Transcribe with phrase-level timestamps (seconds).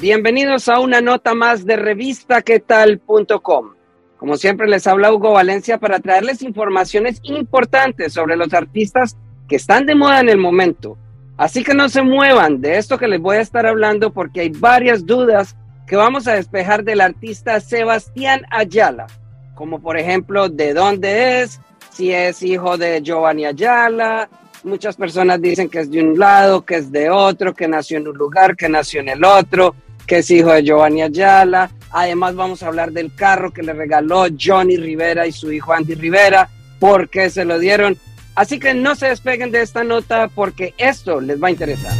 [0.00, 3.74] Bienvenidos a una nota más de revistaquetal.com.
[4.16, 9.84] Como siempre les habla Hugo Valencia para traerles informaciones importantes sobre los artistas que están
[9.84, 10.96] de moda en el momento.
[11.36, 14.48] Así que no se muevan de esto que les voy a estar hablando porque hay
[14.48, 15.54] varias dudas
[15.86, 19.06] que vamos a despejar del artista Sebastián Ayala,
[19.54, 24.30] como por ejemplo de dónde es, si es hijo de Giovanni Ayala.
[24.64, 28.08] Muchas personas dicen que es de un lado, que es de otro, que nació en
[28.08, 29.74] un lugar, que nació en el otro,
[30.10, 31.70] que es hijo de Giovanni Ayala.
[31.92, 35.94] Además vamos a hablar del carro que le regaló Johnny Rivera y su hijo Andy
[35.94, 37.96] Rivera, por qué se lo dieron.
[38.34, 41.92] Así que no se despeguen de esta nota porque esto les va a interesar.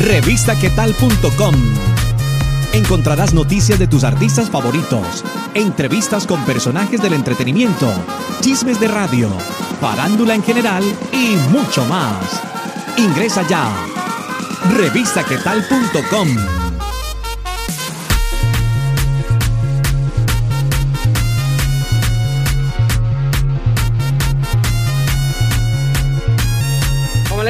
[0.00, 1.54] Revistaquetal.com
[2.72, 5.22] Encontrarás noticias de tus artistas favoritos,
[5.52, 7.92] entrevistas con personajes del entretenimiento,
[8.40, 9.28] chismes de radio,
[9.82, 12.42] farándula en general y mucho más.
[12.96, 13.70] Ingresa ya.
[14.78, 16.63] Revistaquetal.com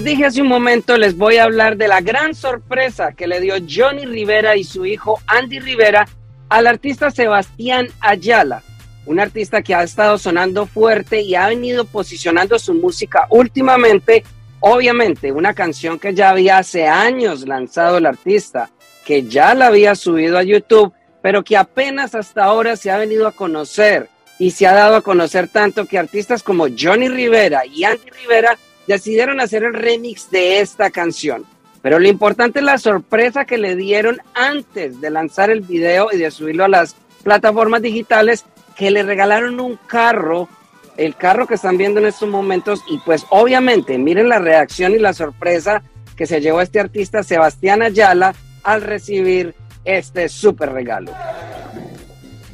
[0.00, 3.38] les dije hace un momento, les voy a hablar de la gran sorpresa que le
[3.38, 6.08] dio Johnny Rivera y su hijo Andy Rivera
[6.48, 8.62] al artista Sebastián Ayala,
[9.04, 14.24] un artista que ha estado sonando fuerte y ha venido posicionando su música últimamente.
[14.60, 18.70] Obviamente, una canción que ya había hace años lanzado el artista,
[19.04, 23.28] que ya la había subido a YouTube, pero que apenas hasta ahora se ha venido
[23.28, 27.84] a conocer y se ha dado a conocer tanto que artistas como Johnny Rivera y
[27.84, 28.56] Andy Rivera
[28.86, 31.44] decidieron hacer el remix de esta canción.
[31.82, 36.18] Pero lo importante es la sorpresa que le dieron antes de lanzar el video y
[36.18, 38.44] de subirlo a las plataformas digitales,
[38.76, 40.48] que le regalaron un carro,
[40.96, 44.98] el carro que están viendo en estos momentos, y pues obviamente miren la reacción y
[44.98, 45.82] la sorpresa
[46.16, 49.54] que se llevó este artista Sebastián Ayala al recibir
[49.84, 51.12] este súper regalo.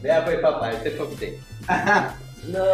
[0.00, 1.34] Vea pues papá, este es para usted.
[2.48, 2.64] No.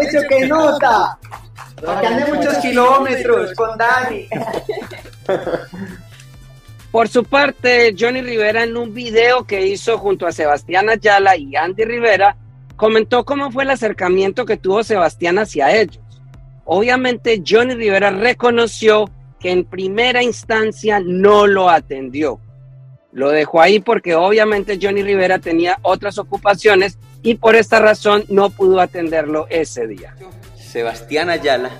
[0.00, 1.18] Hecho, que nota.
[1.84, 4.28] Porque andé muchos kilómetros con Dani.
[6.90, 11.54] Por su parte, Johnny Rivera en un video que hizo junto a Sebastián Ayala y
[11.54, 12.36] Andy Rivera,
[12.76, 16.00] comentó cómo fue el acercamiento que tuvo Sebastián hacia ellos.
[16.64, 22.40] Obviamente, Johnny Rivera reconoció que en primera instancia no lo atendió.
[23.18, 28.50] Lo dejó ahí porque obviamente Johnny Rivera tenía otras ocupaciones y por esta razón no
[28.50, 30.14] pudo atenderlo ese día.
[30.56, 31.72] Sebastián Ayala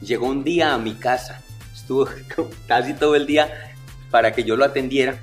[0.00, 1.42] llegó un día a mi casa.
[1.74, 2.08] Estuvo
[2.66, 3.74] casi todo el día
[4.10, 5.18] para que yo lo atendiera.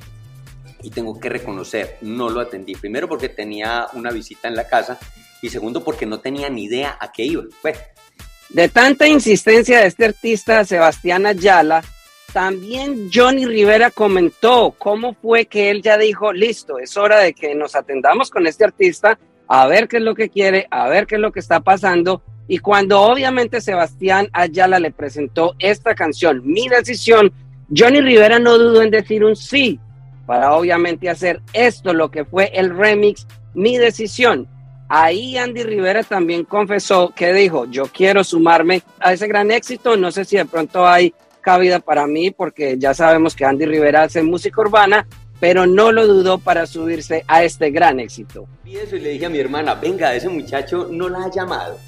[0.83, 2.75] Y tengo que reconocer, no lo atendí.
[2.75, 4.99] Primero porque tenía una visita en la casa
[5.41, 7.41] y segundo porque no tenía ni idea a qué iba.
[7.59, 7.73] Fue.
[8.49, 11.83] De tanta insistencia de este artista Sebastián Ayala,
[12.33, 17.55] también Johnny Rivera comentó cómo fue que él ya dijo, listo, es hora de que
[17.55, 21.15] nos atendamos con este artista, a ver qué es lo que quiere, a ver qué
[21.15, 22.21] es lo que está pasando.
[22.47, 27.31] Y cuando obviamente Sebastián Ayala le presentó esta canción, Mi Decisión,
[27.75, 29.79] Johnny Rivera no dudó en decir un sí
[30.25, 34.47] para obviamente hacer esto, lo que fue el remix Mi Decisión.
[34.87, 40.11] Ahí Andy Rivera también confesó que dijo, yo quiero sumarme a ese gran éxito, no
[40.11, 44.23] sé si de pronto hay cabida para mí, porque ya sabemos que Andy Rivera hace
[44.23, 45.07] música urbana,
[45.39, 48.47] pero no lo dudó para subirse a este gran éxito.
[48.65, 51.79] Y eso y le dije a mi hermana, venga, ese muchacho no la ha llamado.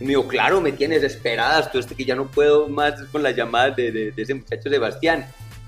[0.00, 3.34] Me dijo, claro, me tienes desesperadas, tú este que ya no puedo más con las
[3.34, 5.26] llamadas de, de, de ese muchacho Sebastián,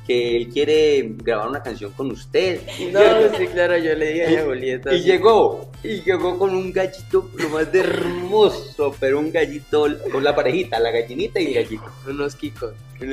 [0.09, 2.63] que él quiere grabar una canción con usted.
[2.91, 4.95] No, sí, claro, yo le dije a Julieta.
[4.95, 10.25] Y llegó, y llegó con un gallito lo más de hermoso, pero un gallito con
[10.25, 11.85] la parejita, la gallinita y el gallito.
[12.09, 12.73] Unos kikos.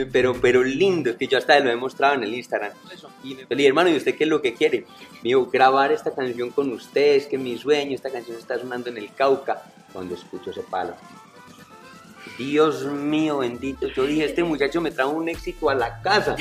[0.10, 2.72] Pero, pero lindo, que yo hasta lo he mostrado en el Instagram.
[3.26, 4.86] Y le dije, hermano, ¿y usted qué es lo que quiere?
[5.22, 8.90] Me dijo, grabar esta canción con usted, es que mi sueño, esta canción está sonando
[8.90, 9.64] en el Cauca.
[9.92, 10.94] Cuando escucho ese palo,
[12.38, 16.36] Dios mío bendito, yo dije, este muchacho me trajo un éxito a la casa.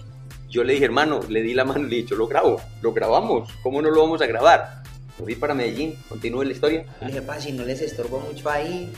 [0.48, 2.92] yo le dije, hermano, le di la mano y le dije, yo lo grabo, lo
[2.92, 4.82] grabamos, ¿cómo no lo vamos a grabar?
[5.18, 6.84] Lo vi para Medellín, continúe la historia.
[7.00, 8.90] Le dije, pa, si no les estorbo mucho ahí,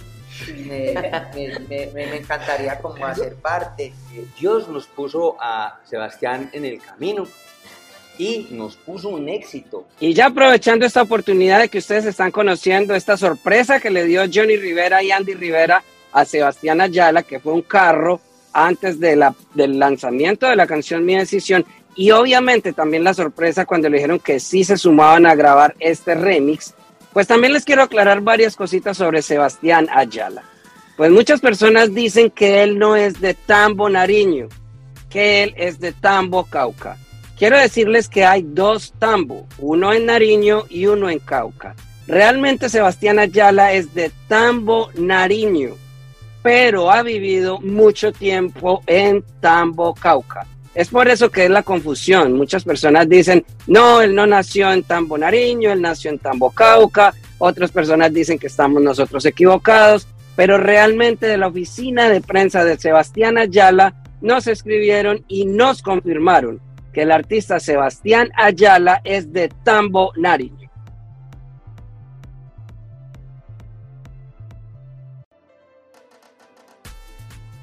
[0.67, 0.95] me,
[1.35, 3.93] me, me, me encantaría como hacer parte.
[4.39, 7.27] Dios nos puso a Sebastián en el camino
[8.19, 9.87] y nos puso un éxito.
[10.01, 14.23] Y ya aprovechando esta oportunidad de que ustedes están conociendo esta sorpresa que le dio
[14.33, 15.83] Johnny Rivera y Andy Rivera
[16.13, 18.21] a Sebastián Ayala, que fue un carro
[18.53, 19.25] antes del
[19.55, 21.65] lanzamiento de la canción Mi Decisión,
[21.95, 26.15] y obviamente también la sorpresa cuando le dijeron que sí se sumaban a grabar este
[26.15, 26.75] remix,
[27.13, 30.43] pues también les quiero aclarar varias cositas sobre Sebastián Ayala.
[30.97, 34.49] Pues muchas personas dicen que él no es de Tambo Nariño,
[35.11, 36.97] que él es de Tambo Cauca.
[37.39, 41.75] Quiero decirles que hay dos Tambo, uno en Nariño y uno en Cauca.
[42.07, 45.75] Realmente Sebastián Ayala es de Tambo Nariño,
[46.43, 50.47] pero ha vivido mucho tiempo en Tambo Cauca.
[50.75, 52.33] Es por eso que es la confusión.
[52.33, 57.15] Muchas personas dicen, no, él no nació en Tambo Nariño, él nació en Tambo Cauca.
[57.39, 62.79] Otras personas dicen que estamos nosotros equivocados, pero realmente de la oficina de prensa de
[62.79, 66.61] Sebastián Ayala nos escribieron y nos confirmaron
[66.93, 70.62] que el artista Sebastián Ayala es de Tambo Nariño.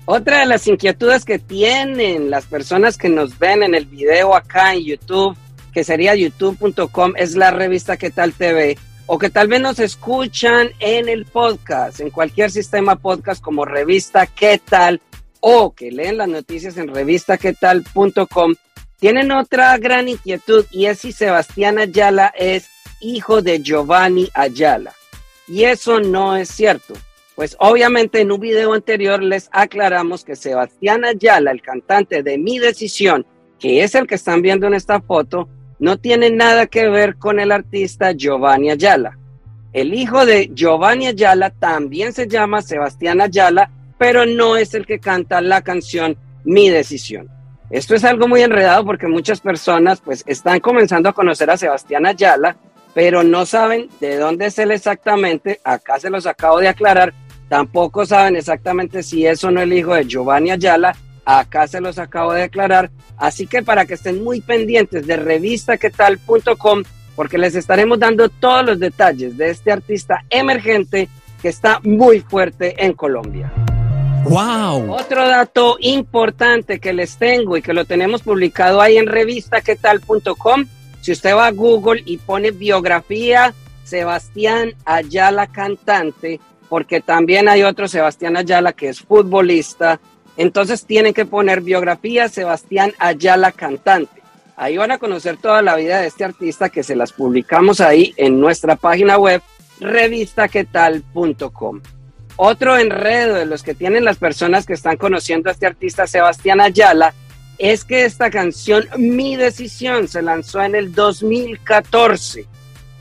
[0.06, 4.74] Otra de las inquietudes que tienen las personas que nos ven en el video acá
[4.74, 5.38] en YouTube,
[5.72, 8.78] que sería youtube.com, es la revista ¿Qué tal TV?
[9.06, 14.26] O que tal vez nos escuchan en el podcast, en cualquier sistema podcast como revista
[14.26, 15.02] ¿Qué tal?
[15.42, 18.56] O que leen las noticias en revista ¿Qué tal.com.
[19.00, 22.68] Tienen otra gran inquietud y es si Sebastián Ayala es
[23.00, 24.94] hijo de Giovanni Ayala.
[25.48, 26.96] Y eso no es cierto.
[27.40, 32.60] Pues obviamente en un video anterior les aclaramos que Sebastián Ayala, el cantante de Mi
[32.60, 33.26] Decisión,
[33.58, 35.48] que es el que están viendo en esta foto,
[35.80, 39.18] no tiene nada que ver con el artista Giovanni Ayala.
[39.72, 45.00] El hijo de Giovanni Ayala también se llama Sebastián Ayala, pero no es el que
[45.00, 47.30] canta la canción Mi Decisión.
[47.70, 52.06] Esto es algo muy enredado porque muchas personas pues están comenzando a conocer a Sebastián
[52.06, 52.58] Ayala,
[52.94, 55.62] pero no saben de dónde es él exactamente.
[55.64, 57.14] Acá se los acabo de aclarar
[57.50, 60.96] Tampoco saben exactamente si es o no el hijo de Giovanni Ayala.
[61.26, 62.92] Acá se los acabo de declarar.
[63.18, 66.84] Así que para que estén muy pendientes de revistaquetal.com,
[67.16, 71.10] porque les estaremos dando todos los detalles de este artista emergente
[71.42, 73.52] que está muy fuerte en Colombia.
[74.26, 74.92] ¡Wow!
[74.94, 80.66] Otro dato importante que les tengo y que lo tenemos publicado ahí en revistaquetal.com.
[81.02, 83.54] Si usted va a Google y pone biografía
[83.84, 90.00] Sebastián Ayala cantante, porque también hay otro Sebastián Ayala que es futbolista.
[90.38, 94.22] Entonces tienen que poner biografía Sebastián Ayala cantante.
[94.56, 98.14] Ahí van a conocer toda la vida de este artista que se las publicamos ahí
[98.18, 99.42] en nuestra página web
[99.80, 101.82] revistaquetal.com.
[102.36, 106.62] Otro enredo de los que tienen las personas que están conociendo a este artista Sebastián
[106.62, 107.14] Ayala
[107.58, 112.46] es que esta canción Mi Decisión se lanzó en el 2014,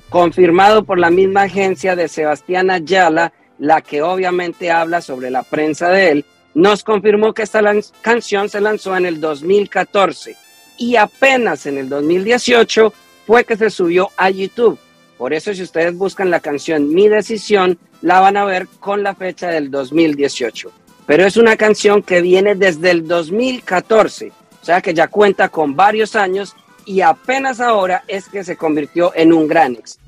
[0.09, 5.88] confirmado por la misma agencia de Sebastián Ayala la que obviamente habla sobre la prensa
[5.90, 6.25] de él,
[6.55, 7.62] nos confirmó que esta
[8.00, 10.37] canción se lanzó en el 2014
[10.78, 12.92] y apenas en el 2018
[13.26, 14.78] fue que se subió a YouTube.
[15.18, 19.14] Por eso si ustedes buscan la canción Mi Decisión, la van a ver con la
[19.14, 20.71] fecha del 2018.
[21.06, 25.75] Pero es una canción que viene desde el 2014, o sea que ya cuenta con
[25.75, 26.54] varios años
[26.85, 30.02] y apenas ahora es que se convirtió en un gran éxito.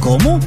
[0.00, 0.38] ¿Cómo?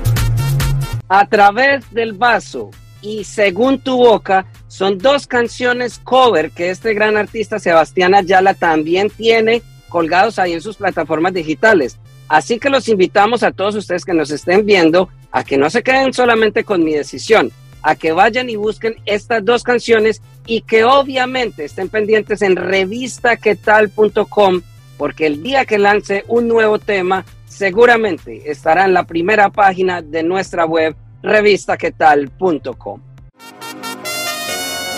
[1.10, 2.72] A través del vaso
[3.02, 9.10] y Según tu boca son dos canciones cover que este gran artista Sebastián Ayala también
[9.10, 11.98] tiene colgados ahí en sus plataformas digitales.
[12.28, 15.84] Así que los invitamos a todos ustedes que nos estén viendo a que no se
[15.84, 20.84] queden solamente con mi decisión, a que vayan y busquen estas dos canciones y que
[20.84, 24.62] obviamente estén pendientes en revistaquetal.com
[24.98, 30.22] porque el día que lance un nuevo tema seguramente estará en la primera página de
[30.22, 33.02] nuestra web revistaquetal.com.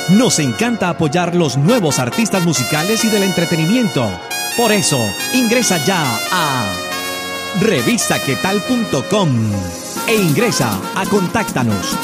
[0.10, 4.10] Nos encanta apoyar los nuevos artistas musicales y del entretenimiento.
[4.58, 5.00] Por eso,
[5.34, 6.66] ingresa ya a
[7.62, 9.30] revistaquetal.com
[10.08, 11.96] e ingresa a Contáctanos.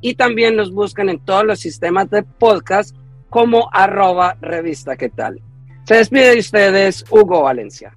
[0.00, 2.96] y también nos buscan en todos los sistemas de podcast
[3.28, 4.96] como arroba revista.
[5.88, 7.94] Se despide de ustedes Hugo Valencia.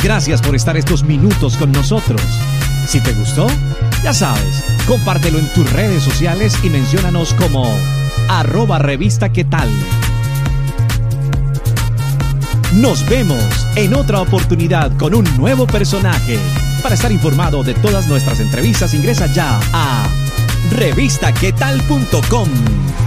[0.00, 2.22] Gracias por estar estos minutos con nosotros.
[2.86, 3.48] Si te gustó,
[4.04, 7.68] ya sabes, compártelo en tus redes sociales y menciónanos como
[8.28, 9.28] arroba revista.
[12.74, 16.38] Nos vemos en otra oportunidad con un nuevo personaje.
[16.80, 20.06] Para estar informado de todas nuestras entrevistas ingresa ya a
[20.70, 23.03] revistaquetal.com.